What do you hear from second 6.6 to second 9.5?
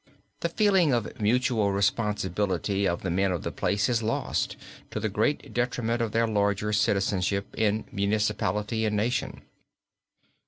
citizenship in municipality and nation.